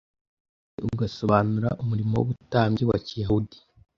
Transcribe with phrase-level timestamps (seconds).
[0.73, 3.57] kandi ugasobanura umurimo w’ubutambyi wa Kiyahudi.